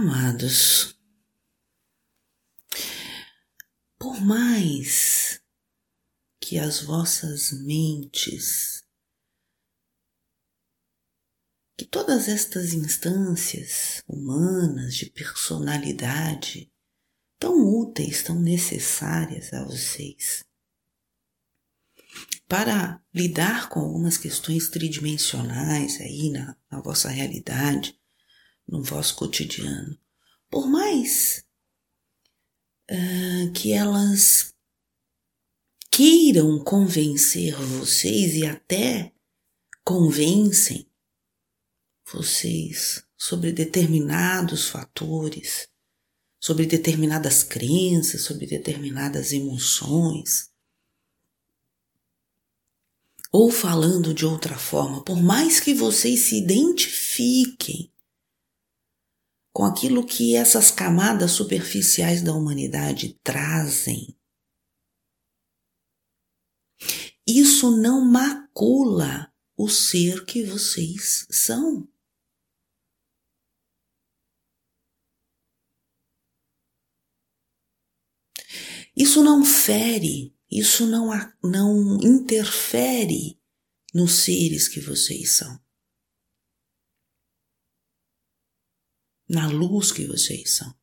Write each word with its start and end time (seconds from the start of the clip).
Amados, 0.00 0.96
por 3.98 4.20
mais 4.20 5.42
que 6.40 6.56
as 6.56 6.82
vossas 6.82 7.50
mentes, 7.50 8.84
que 11.76 11.84
todas 11.84 12.28
estas 12.28 12.74
instâncias 12.74 14.04
humanas 14.06 14.94
de 14.94 15.10
personalidade 15.10 16.72
tão 17.36 17.58
úteis, 17.66 18.22
tão 18.22 18.40
necessárias 18.40 19.52
a 19.52 19.64
vocês, 19.64 20.44
para 22.46 23.02
lidar 23.12 23.68
com 23.68 23.80
algumas 23.80 24.16
questões 24.16 24.68
tridimensionais 24.68 26.00
aí 26.00 26.30
na, 26.30 26.56
na 26.70 26.80
vossa 26.80 27.08
realidade, 27.08 27.98
no 28.68 28.82
vosso 28.82 29.16
cotidiano. 29.16 29.98
Por 30.50 30.68
mais 30.68 31.44
uh, 32.90 33.52
que 33.52 33.72
elas 33.72 34.54
queiram 35.90 36.62
convencer 36.62 37.56
vocês 37.56 38.34
e 38.34 38.46
até 38.46 39.12
convencem 39.84 40.86
vocês 42.12 43.02
sobre 43.16 43.52
determinados 43.52 44.68
fatores, 44.68 45.68
sobre 46.38 46.66
determinadas 46.66 47.42
crenças, 47.42 48.22
sobre 48.22 48.46
determinadas 48.46 49.32
emoções. 49.32 50.50
Ou 53.30 53.50
falando 53.50 54.14
de 54.14 54.24
outra 54.24 54.56
forma, 54.56 55.04
por 55.04 55.20
mais 55.20 55.60
que 55.60 55.74
vocês 55.74 56.20
se 56.20 56.38
identifiquem 56.38 57.92
com 59.52 59.64
aquilo 59.64 60.06
que 60.06 60.34
essas 60.34 60.70
camadas 60.70 61.32
superficiais 61.32 62.22
da 62.22 62.32
humanidade 62.32 63.18
trazem. 63.22 64.16
Isso 67.26 67.76
não 67.76 68.04
macula 68.04 69.32
o 69.56 69.68
ser 69.68 70.24
que 70.24 70.44
vocês 70.44 71.26
são. 71.30 71.88
Isso 78.96 79.22
não 79.22 79.44
fere, 79.44 80.34
isso 80.50 80.86
não, 80.86 81.10
não 81.42 81.98
interfere 82.02 83.40
nos 83.94 84.12
seres 84.12 84.66
que 84.66 84.80
vocês 84.80 85.32
são. 85.32 85.67
Na 89.28 89.46
luz 89.48 89.92
que 89.92 90.06
vocês 90.06 90.56
são. 90.56 90.74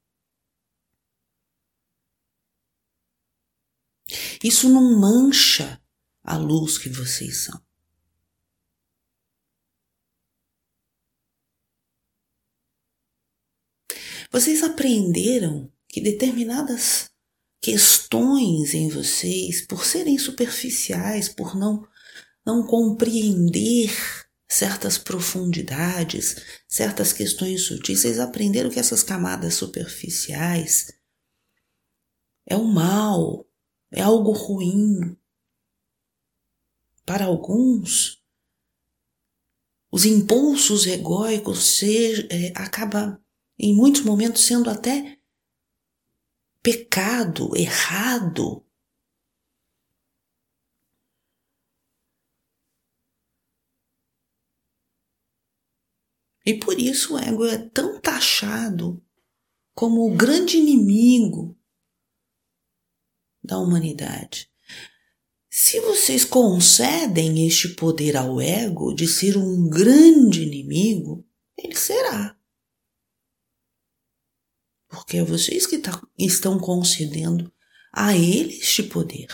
Isso 4.43 4.69
não 4.69 4.99
mancha 4.99 5.81
a 6.23 6.37
luz 6.37 6.77
que 6.77 6.89
vocês 6.89 7.45
são. 7.45 7.65
Vocês 14.31 14.61
aprenderam 14.63 15.71
que 15.87 16.01
determinadas 16.01 17.09
questões 17.61 18.73
em 18.73 18.89
vocês, 18.89 19.65
por 19.65 19.85
serem 19.85 20.17
superficiais, 20.19 21.29
por 21.29 21.55
não, 21.55 21.87
não 22.45 22.67
compreender 22.67 23.89
certas 24.55 24.97
profundidades, 24.97 26.37
certas 26.65 27.11
questões 27.11 27.63
sutis. 27.63 27.99
Vocês 27.99 28.19
aprenderam 28.19 28.69
que 28.69 28.79
essas 28.79 29.03
camadas 29.03 29.55
superficiais 29.55 30.93
é 32.45 32.55
o 32.55 32.63
mal, 32.63 33.45
é 33.91 34.01
algo 34.01 34.31
ruim. 34.31 35.17
Para 37.05 37.25
alguns, 37.25 38.23
os 39.91 40.05
impulsos 40.05 40.87
egóicos 40.87 41.77
se, 41.77 42.25
é, 42.31 42.53
acaba 42.55 43.21
em 43.59 43.75
muitos 43.75 44.01
momentos 44.01 44.45
sendo 44.45 44.69
até 44.69 45.19
pecado, 46.63 47.55
errado, 47.57 48.64
E 56.45 56.53
por 56.53 56.79
isso 56.79 57.15
o 57.15 57.17
ego 57.17 57.45
é 57.45 57.57
tão 57.57 57.99
taxado 57.99 59.03
como 59.73 60.05
o 60.05 60.15
grande 60.15 60.57
inimigo 60.57 61.57
da 63.43 63.57
humanidade. 63.57 64.49
Se 65.49 65.79
vocês 65.79 66.25
concedem 66.25 67.47
este 67.47 67.69
poder 67.69 68.17
ao 68.17 68.41
ego 68.41 68.93
de 68.93 69.07
ser 69.07 69.37
um 69.37 69.69
grande 69.69 70.43
inimigo, 70.43 71.25
ele 71.57 71.75
será. 71.75 72.37
Porque 74.87 75.17
é 75.17 75.23
vocês 75.23 75.65
que 75.65 75.79
tá, 75.79 76.05
estão 76.17 76.59
concedendo 76.59 77.51
a 77.91 78.15
ele 78.15 78.53
este 78.57 78.83
poder. 78.83 79.27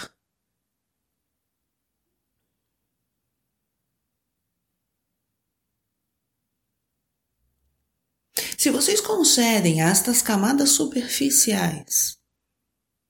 Se 8.61 8.69
vocês 8.69 9.01
concedem 9.01 9.81
a 9.81 9.89
estas 9.89 10.21
camadas 10.21 10.69
superficiais 10.69 12.21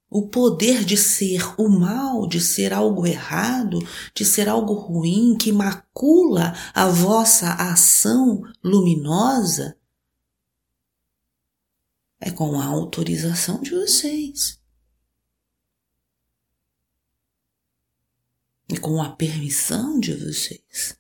o 0.10 0.30
poder 0.30 0.86
de 0.86 0.96
ser 0.96 1.42
o 1.60 1.68
mal, 1.68 2.26
de 2.26 2.40
ser 2.40 2.72
algo 2.72 3.06
errado, 3.06 3.80
de 4.16 4.24
ser 4.24 4.48
algo 4.48 4.74
ruim 4.76 5.36
que 5.38 5.52
macula 5.52 6.54
a 6.74 6.88
vossa 6.88 7.52
ação 7.56 8.42
luminosa, 8.64 9.78
é 12.18 12.32
com 12.32 12.58
a 12.58 12.64
autorização 12.64 13.62
de 13.62 13.72
vocês. 13.72 14.58
E 18.70 18.78
com 18.78 19.02
a 19.02 19.10
permissão 19.18 20.00
de 20.00 20.14
vocês. 20.14 20.98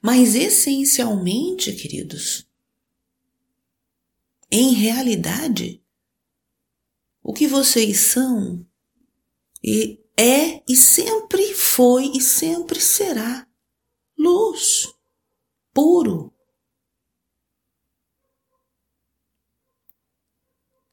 Mas 0.00 0.36
essencialmente, 0.36 1.72
queridos, 1.72 2.47
em 4.50 4.72
realidade, 4.72 5.84
o 7.22 7.32
que 7.32 7.46
vocês 7.46 8.00
são 8.00 8.66
e 9.62 10.02
é 10.16 10.62
e 10.68 10.74
sempre 10.74 11.54
foi 11.54 12.06
e 12.16 12.20
sempre 12.20 12.80
será 12.80 13.46
luz, 14.18 14.92
puro. 15.72 16.34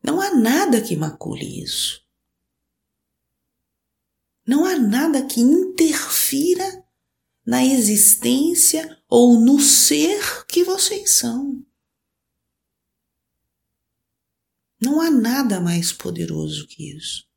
Não 0.04 0.22
há 0.22 0.36
nada 0.36 0.82
que 0.82 0.96
macule 0.96 1.64
isso. 1.64 2.06
Não 4.46 4.64
há 4.64 4.78
nada 4.78 5.26
que 5.26 5.42
interfira 5.42 6.86
na 7.44 7.66
existência 7.66 9.02
ou 9.10 9.40
no 9.40 9.60
ser 9.60 10.46
que 10.46 10.64
vocês 10.64 11.18
são. 11.18 11.65
Não 14.86 15.02
há 15.02 15.10
nada 15.10 15.60
mais 15.60 15.92
poderoso 15.92 16.68
que 16.68 16.96
isso. 16.96 17.28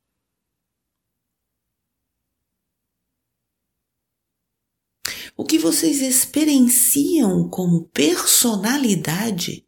O 5.34 5.46
que 5.46 5.58
vocês 5.58 6.02
experienciam 6.02 7.48
como 7.48 7.88
personalidade 7.88 9.66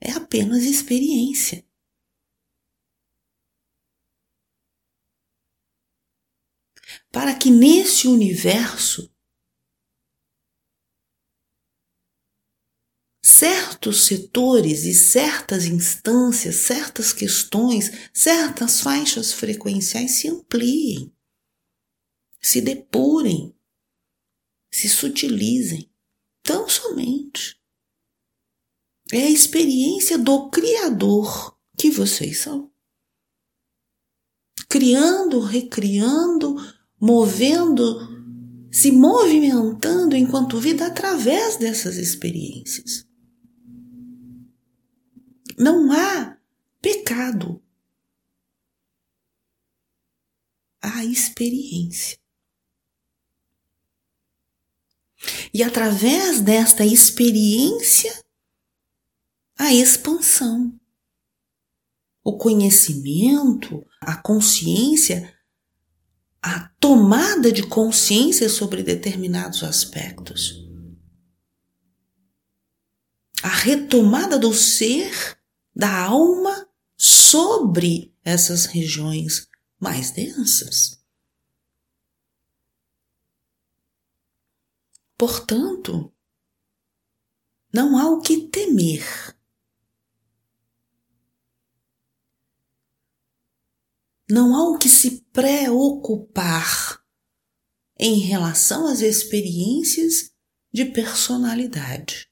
é 0.00 0.12
apenas 0.12 0.62
experiência. 0.62 1.68
Para 7.12 7.38
que 7.38 7.50
nesse 7.50 8.08
universo 8.08 9.14
certos 13.86 14.06
setores 14.06 14.84
e 14.84 14.94
certas 14.94 15.64
instâncias, 15.64 16.56
certas 16.56 17.12
questões, 17.12 17.90
certas 18.12 18.80
faixas 18.80 19.32
frequenciais 19.32 20.12
se 20.12 20.28
ampliem, 20.28 21.12
se 22.40 22.60
depurem, 22.60 23.54
se 24.70 24.88
sutilizem. 24.88 25.90
Tão 26.42 26.68
somente. 26.68 27.60
É 29.12 29.24
a 29.24 29.30
experiência 29.30 30.16
do 30.16 30.48
Criador 30.48 31.58
que 31.76 31.90
vocês 31.90 32.38
são. 32.38 32.70
Criando, 34.68 35.40
recriando, 35.40 36.54
movendo, 37.00 38.68
se 38.70 38.92
movimentando 38.92 40.16
enquanto 40.16 40.60
vida 40.60 40.86
através 40.86 41.56
dessas 41.56 41.96
experiências. 41.96 43.05
Não 45.58 45.92
há 45.92 46.36
pecado. 46.80 47.62
Há 50.80 51.04
experiência. 51.04 52.18
E 55.52 55.62
através 55.62 56.40
desta 56.40 56.84
experiência, 56.84 58.12
a 59.58 59.72
expansão, 59.72 60.78
o 62.22 62.36
conhecimento, 62.36 63.86
a 64.00 64.16
consciência, 64.16 65.34
a 66.42 66.68
tomada 66.78 67.50
de 67.50 67.66
consciência 67.66 68.48
sobre 68.48 68.82
determinados 68.82 69.64
aspectos. 69.64 70.64
A 73.42 73.48
retomada 73.48 74.38
do 74.38 74.52
ser, 74.52 75.35
da 75.76 76.04
alma 76.06 76.66
sobre 76.96 78.10
essas 78.24 78.64
regiões 78.64 79.46
mais 79.78 80.10
densas. 80.10 81.04
Portanto, 85.18 86.10
não 87.70 87.98
há 87.98 88.10
o 88.10 88.22
que 88.22 88.48
temer. 88.48 89.36
Não 94.30 94.56
há 94.56 94.70
o 94.70 94.78
que 94.78 94.88
se 94.88 95.20
preocupar 95.30 97.04
em 97.98 98.20
relação 98.20 98.86
às 98.86 99.00
experiências 99.00 100.34
de 100.72 100.86
personalidade. 100.86 102.25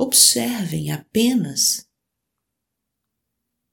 Observem 0.00 0.90
apenas, 0.90 1.86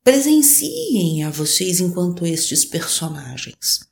presenciem 0.03 1.23
a 1.23 1.29
vocês 1.29 1.79
enquanto 1.79 2.25
estes 2.25 2.65
personagens. 2.65 3.89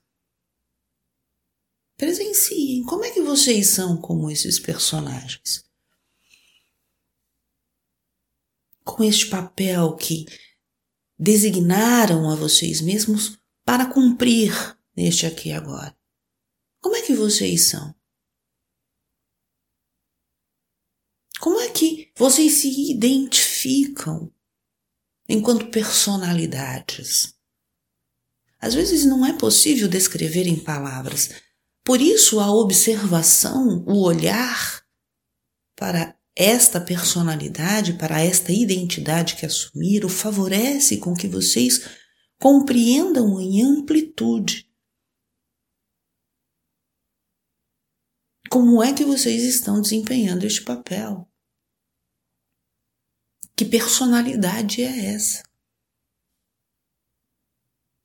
Presenciem. 1.95 2.83
Como 2.83 3.05
é 3.05 3.11
que 3.11 3.21
vocês 3.21 3.69
são 3.69 4.01
como 4.01 4.29
esses 4.29 4.59
personagens? 4.59 5.63
Com 8.83 9.01
este 9.01 9.27
papel 9.27 9.95
que 9.95 10.25
designaram 11.17 12.29
a 12.29 12.35
vocês 12.35 12.81
mesmos 12.81 13.39
para 13.63 13.85
cumprir 13.93 14.51
neste 14.93 15.25
aqui 15.25 15.53
agora. 15.53 15.97
Como 16.81 16.97
é 16.97 17.01
que 17.01 17.13
vocês 17.15 17.69
são? 17.69 17.94
Como 21.45 21.59
é 21.59 21.69
que 21.69 22.11
vocês 22.17 22.53
se 22.53 22.89
identificam 22.91 24.33
enquanto 25.29 25.69
personalidades? 25.69 27.35
Às 28.59 28.73
vezes 28.73 29.05
não 29.05 29.23
é 29.23 29.31
possível 29.31 29.87
descrever 29.87 30.47
em 30.47 30.55
palavras, 30.55 31.29
por 31.83 32.01
isso, 32.01 32.39
a 32.39 32.51
observação, 32.51 33.85
o 33.85 34.01
olhar 34.01 34.83
para 35.75 36.17
esta 36.35 36.81
personalidade, 36.81 37.93
para 37.93 38.19
esta 38.19 38.51
identidade 38.51 39.35
que 39.35 39.45
assumiram, 39.45 40.09
favorece 40.09 40.97
com 40.97 41.13
que 41.13 41.27
vocês 41.27 41.87
compreendam 42.39 43.39
em 43.39 43.61
amplitude 43.61 44.67
como 48.49 48.81
é 48.81 48.93
que 48.93 49.03
vocês 49.03 49.43
estão 49.43 49.79
desempenhando 49.79 50.43
este 50.43 50.63
papel. 50.63 51.29
Que 53.55 53.63
personalidade 53.63 54.83
é 54.83 55.13
essa? 55.13 55.43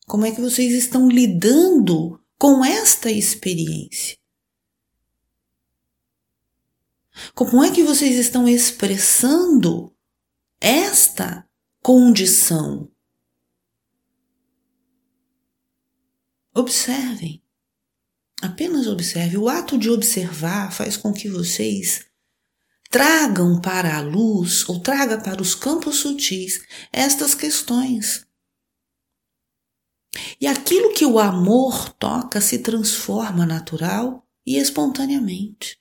Como 0.06 0.24
é 0.24 0.32
que 0.32 0.40
vocês 0.40 0.72
estão 0.72 1.08
lidando 1.08 2.20
com 2.38 2.64
esta 2.64 3.10
experiência? 3.10 4.16
Como 7.34 7.62
é 7.62 7.72
que 7.72 7.82
vocês 7.82 8.16
estão 8.16 8.48
expressando 8.48 9.94
esta 10.60 11.48
condição? 11.82 12.90
Observem. 16.54 17.42
Apenas 18.42 18.86
observe. 18.86 19.36
O 19.36 19.48
ato 19.48 19.76
de 19.76 19.90
observar 19.90 20.72
faz 20.72 20.96
com 20.96 21.12
que 21.12 21.28
vocês 21.28 22.09
tragam 22.90 23.60
para 23.60 23.96
a 23.96 24.00
luz 24.00 24.68
ou 24.68 24.80
traga 24.80 25.16
para 25.16 25.40
os 25.40 25.54
campos 25.54 26.00
sutis 26.00 26.60
estas 26.92 27.34
questões. 27.34 28.26
E 30.40 30.46
aquilo 30.46 30.92
que 30.92 31.06
o 31.06 31.20
amor 31.20 31.90
toca 31.90 32.40
se 32.40 32.58
transforma 32.58 33.46
natural 33.46 34.26
e 34.44 34.56
espontaneamente. 34.56 35.79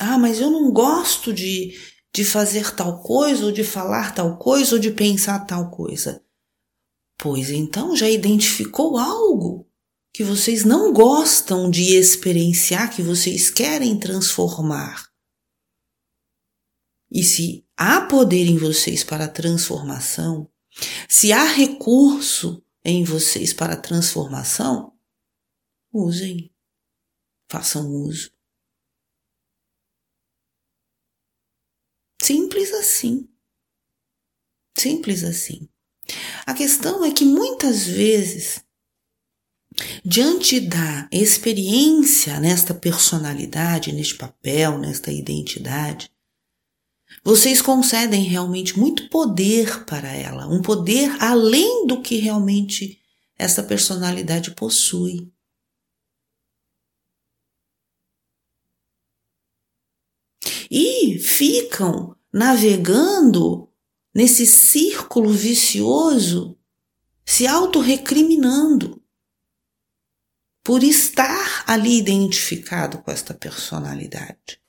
Ah, 0.00 0.18
mas 0.18 0.40
eu 0.40 0.50
não 0.50 0.70
gosto 0.70 1.32
de, 1.32 1.76
de 2.14 2.24
fazer 2.24 2.74
tal 2.74 3.02
coisa, 3.02 3.44
ou 3.44 3.52
de 3.52 3.64
falar 3.64 4.14
tal 4.14 4.38
coisa, 4.38 4.76
ou 4.76 4.80
de 4.80 4.90
pensar 4.90 5.44
tal 5.46 5.70
coisa. 5.70 6.24
Pois 7.16 7.50
então 7.50 7.96
já 7.96 8.08
identificou 8.08 8.96
algo 8.96 9.68
que 10.12 10.22
vocês 10.22 10.64
não 10.64 10.92
gostam 10.92 11.70
de 11.70 11.94
experienciar, 11.96 12.94
que 12.94 13.02
vocês 13.02 13.50
querem 13.50 13.98
transformar. 13.98 15.08
E 17.10 17.22
se 17.22 17.66
há 17.76 18.02
poder 18.02 18.46
em 18.46 18.56
vocês 18.56 19.02
para 19.02 19.24
a 19.24 19.28
transformação, 19.28 20.48
se 21.08 21.32
há 21.32 21.44
recurso 21.44 22.62
em 22.84 23.02
vocês 23.04 23.52
para 23.52 23.74
a 23.74 23.80
transformação, 23.80 24.92
usem, 25.92 26.52
façam 27.50 27.88
uso. 27.88 28.30
Simples 32.22 32.72
assim. 32.72 33.28
Simples 34.76 35.24
assim. 35.24 35.68
A 36.46 36.54
questão 36.54 37.04
é 37.04 37.12
que 37.12 37.24
muitas 37.24 37.86
vezes, 37.86 38.64
diante 40.04 40.60
da 40.60 41.08
experiência 41.12 42.40
nesta 42.40 42.74
personalidade, 42.74 43.92
neste 43.92 44.14
papel, 44.16 44.78
nesta 44.78 45.12
identidade, 45.12 46.10
vocês 47.24 47.60
concedem 47.60 48.22
realmente 48.24 48.78
muito 48.78 49.08
poder 49.08 49.84
para 49.84 50.12
ela, 50.12 50.46
um 50.46 50.62
poder 50.62 51.10
além 51.20 51.86
do 51.86 52.00
que 52.00 52.16
realmente 52.16 52.98
essa 53.38 53.62
personalidade 53.62 54.52
possui. 54.52 55.32
E 60.70 61.18
ficam 61.18 62.16
navegando 62.32 63.72
nesse 64.14 64.46
círculo 64.46 65.30
vicioso, 65.30 66.58
se 67.24 67.46
autorrecriminando 67.46 69.02
por 70.62 70.82
estar 70.82 71.64
ali 71.66 71.98
identificado 71.98 72.98
com 72.98 73.10
esta 73.10 73.32
personalidade. 73.32 74.60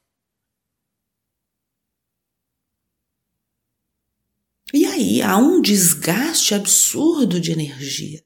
E 4.74 4.86
aí 4.86 5.22
há 5.22 5.36
um 5.38 5.62
desgaste 5.62 6.53
absurdo 6.53 7.39
de 7.39 7.51
energia. 7.51 8.24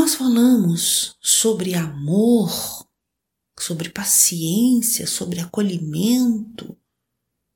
Nós 0.00 0.14
falamos 0.14 1.14
sobre 1.20 1.74
amor, 1.74 2.50
sobre 3.58 3.90
paciência, 3.90 5.06
sobre 5.06 5.40
acolhimento, 5.40 6.74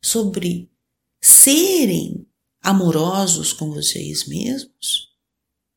sobre 0.03 0.71
serem 1.23 2.27
amorosos 2.61 3.55
com 3.55 3.71
vocês 3.71 4.27
mesmos, 4.27 5.11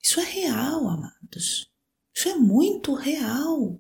isso 0.04 0.20
é 0.20 0.26
real, 0.26 0.90
amados. 0.90 1.70
Isso 2.14 2.28
é 2.28 2.36
muito 2.36 2.94
real. 2.94 3.80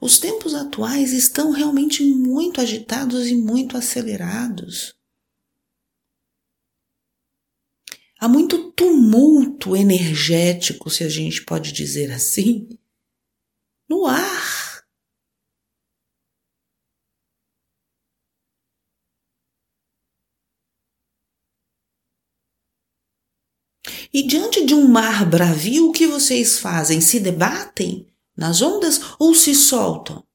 Os 0.00 0.18
tempos 0.18 0.54
atuais 0.54 1.12
estão 1.12 1.50
realmente 1.50 2.02
muito 2.02 2.62
agitados 2.62 3.26
e 3.26 3.36
muito 3.36 3.76
acelerados. 3.76 4.94
Há 8.20 8.28
muito 8.28 8.70
tumulto 8.72 9.74
energético, 9.74 10.90
se 10.90 11.02
a 11.02 11.08
gente 11.08 11.42
pode 11.44 11.72
dizer 11.72 12.12
assim, 12.12 12.68
no 13.88 14.06
ar. 14.06 14.84
E 24.12 24.26
diante 24.26 24.66
de 24.66 24.74
um 24.74 24.86
mar 24.86 25.28
bravio, 25.28 25.88
o 25.88 25.92
que 25.92 26.06
vocês 26.06 26.58
fazem? 26.58 27.00
Se 27.00 27.20
debatem 27.20 28.06
nas 28.36 28.60
ondas 28.60 29.00
ou 29.18 29.34
se 29.34 29.54
soltam? 29.54 30.26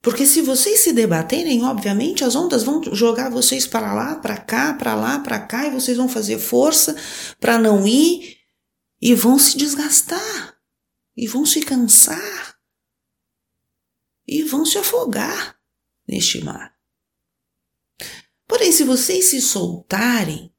Porque 0.00 0.26
se 0.26 0.40
vocês 0.42 0.80
se 0.80 0.92
debaterem, 0.92 1.64
obviamente 1.64 2.24
as 2.24 2.36
ondas 2.36 2.62
vão 2.62 2.80
jogar 2.94 3.30
vocês 3.30 3.66
para 3.66 3.92
lá, 3.92 4.16
para 4.16 4.36
cá, 4.36 4.74
para 4.74 4.94
lá, 4.94 5.18
para 5.18 5.40
cá, 5.40 5.66
e 5.66 5.70
vocês 5.70 5.96
vão 5.96 6.08
fazer 6.08 6.38
força 6.38 6.96
para 7.40 7.58
não 7.58 7.86
ir 7.86 8.38
e 9.00 9.14
vão 9.14 9.38
se 9.38 9.56
desgastar, 9.56 10.56
e 11.16 11.26
vão 11.26 11.44
se 11.44 11.60
cansar, 11.60 12.58
e 14.26 14.42
vão 14.42 14.64
se 14.64 14.78
afogar 14.78 15.56
neste 16.06 16.42
mar. 16.42 16.76
Porém, 18.46 18.72
se 18.72 18.82
vocês 18.84 19.26
se 19.26 19.40
soltarem 19.40 20.52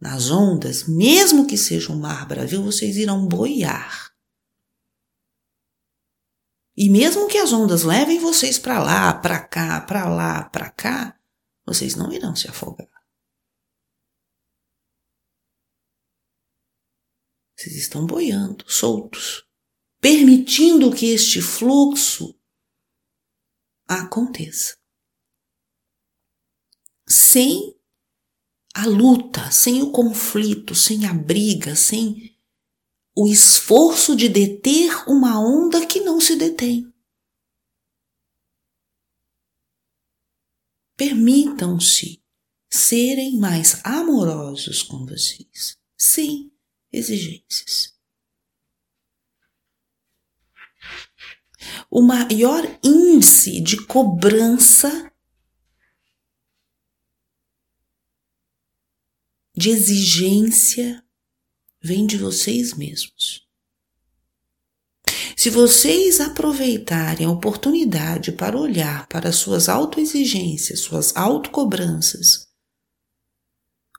nas 0.00 0.30
ondas, 0.30 0.84
mesmo 0.86 1.46
que 1.46 1.56
seja 1.56 1.92
um 1.92 1.98
mar 1.98 2.26
bravio, 2.26 2.62
vocês 2.62 2.96
irão 2.96 3.26
boiar. 3.26 4.09
E 6.76 6.88
mesmo 6.88 7.28
que 7.28 7.38
as 7.38 7.52
ondas 7.52 7.82
levem 7.82 8.18
vocês 8.18 8.58
para 8.58 8.82
lá, 8.82 9.12
para 9.14 9.40
cá, 9.40 9.80
para 9.80 10.08
lá, 10.08 10.48
para 10.48 10.70
cá, 10.70 11.20
vocês 11.66 11.94
não 11.94 12.12
irão 12.12 12.34
se 12.34 12.48
afogar. 12.48 12.88
Vocês 17.56 17.76
estão 17.76 18.06
boiando, 18.06 18.64
soltos, 18.70 19.46
permitindo 20.00 20.94
que 20.94 21.06
este 21.10 21.42
fluxo 21.42 22.34
aconteça. 23.86 24.78
Sem 27.06 27.78
a 28.74 28.86
luta, 28.86 29.50
sem 29.50 29.82
o 29.82 29.90
conflito, 29.90 30.74
sem 30.74 31.04
a 31.06 31.12
briga, 31.12 31.76
sem 31.76 32.29
o 33.14 33.26
esforço 33.26 34.14
de 34.16 34.28
deter 34.28 35.08
uma 35.08 35.38
onda 35.40 35.86
que 35.86 36.00
não 36.00 36.20
se 36.20 36.36
detém. 36.36 36.92
Permitam-se 40.96 42.22
serem 42.68 43.38
mais 43.38 43.84
amorosos 43.84 44.82
com 44.82 45.04
vocês, 45.04 45.78
sem 45.96 46.52
exigências. 46.92 47.98
O 51.90 52.00
maior 52.00 52.62
índice 52.84 53.60
de 53.60 53.84
cobrança, 53.86 55.12
de 59.56 59.70
exigência 59.70 61.04
vem 61.82 62.06
de 62.06 62.16
vocês 62.16 62.74
mesmos. 62.74 63.48
Se 65.36 65.48
vocês 65.48 66.20
aproveitarem 66.20 67.26
a 67.26 67.30
oportunidade 67.30 68.32
para 68.32 68.58
olhar 68.58 69.06
para 69.08 69.32
suas 69.32 69.68
autoexigências, 69.68 70.80
suas 70.80 71.16
autocobranças, 71.16 72.48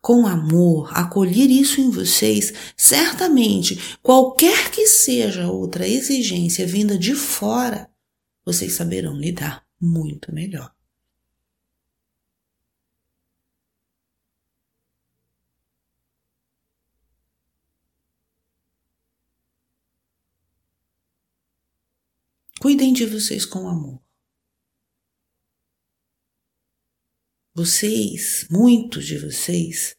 com 0.01 0.25
amor, 0.27 0.91
acolher 0.97 1.49
isso 1.49 1.79
em 1.79 1.89
vocês, 1.89 2.53
certamente, 2.75 3.97
qualquer 4.01 4.71
que 4.71 4.87
seja 4.87 5.47
outra 5.47 5.87
exigência 5.87 6.65
vinda 6.65 6.97
de 6.97 7.15
fora, 7.15 7.89
vocês 8.45 8.73
saberão 8.73 9.15
lidar 9.15 9.63
muito 9.79 10.33
melhor. 10.33 10.71
Cuidem 22.61 22.93
de 22.93 23.07
vocês 23.07 23.43
com 23.43 23.67
amor. 23.67 23.99
Vocês, 27.55 28.45
muitos 28.51 29.07
de 29.07 29.17
vocês, 29.17 29.95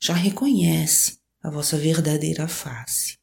já 0.00 0.14
reconhecem 0.14 1.18
a 1.42 1.50
vossa 1.50 1.76
verdadeira 1.76 2.46
face. 2.46 3.18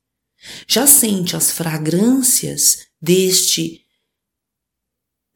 Já 0.68 0.86
sente 0.86 1.38
as 1.38 1.52
fragrâncias 1.52 2.90
deste 3.02 3.88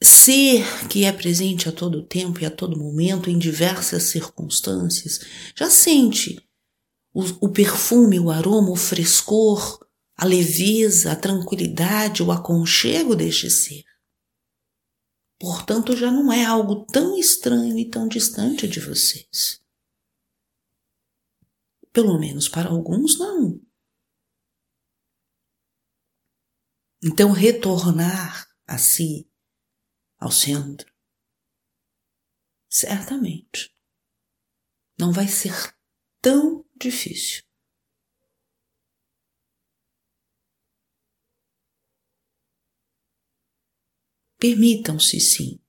ser 0.04 0.90
que 0.90 1.06
é 1.06 1.14
presente 1.14 1.70
a 1.70 1.72
todo 1.72 2.06
tempo 2.06 2.42
e 2.42 2.46
a 2.46 2.52
todo 2.52 2.78
momento, 2.78 3.30
em 3.30 3.40
diversas 3.40 4.04
circunstâncias. 4.04 5.22
Já 5.56 5.70
sente 5.70 6.46
o, 7.14 7.24
o 7.48 7.50
perfume, 7.50 8.20
o 8.20 8.30
aroma, 8.30 8.72
o 8.72 8.76
frescor 8.76 9.85
a 10.16 10.26
leveza, 10.26 11.12
a 11.12 11.16
tranquilidade, 11.16 12.24
o 12.24 12.32
aconchego 12.32 13.16
deste 13.16 13.50
ser. 13.50 13.84
Portanto, 15.38 15.96
já 15.96 16.10
não 16.10 16.32
é 16.32 16.46
algo 16.46 16.86
tão 16.86 17.18
estranho 17.18 17.78
e 17.78 17.90
tão 17.90 18.08
distante 18.08 18.68
de 18.68 18.80
vocês. 18.80 19.62
Pelo 21.92 22.18
menos 22.18 22.48
para 22.48 22.70
alguns, 22.70 23.20
não. 23.20 23.62
Então, 27.04 27.32
retornar 27.32 28.48
a 28.66 28.78
si, 28.78 29.30
ao 30.18 30.32
centro, 30.32 30.92
certamente 32.70 33.74
não 34.98 35.12
vai 35.12 35.28
ser 35.28 35.54
tão 36.22 36.66
difícil. 36.76 37.45
Permitam-se 44.48 45.20
sim 45.20 45.60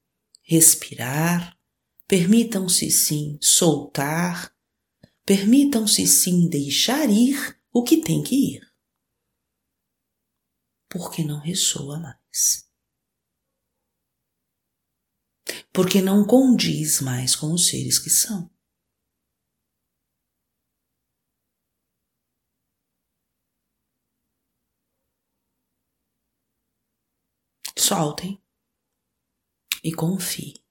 respirar, 0.42 1.58
permitam-se 2.06 2.90
sim 2.90 3.38
soltar, 3.40 4.54
permitam-se 5.24 6.06
sim 6.06 6.46
deixar 6.46 7.08
ir 7.08 7.58
o 7.72 7.82
que 7.82 8.02
tem 8.02 8.22
que 8.22 8.34
ir. 8.34 8.70
Porque 10.90 11.24
não 11.24 11.40
ressoa 11.40 11.98
mais. 11.98 12.70
Porque 15.72 16.02
não 16.02 16.26
condiz 16.26 17.00
mais 17.00 17.34
com 17.34 17.54
os 17.54 17.68
seres 17.68 17.98
que 17.98 18.10
são. 18.10 18.54
Soltem 27.74 28.45
e 29.86 29.92
confie. 29.92 30.65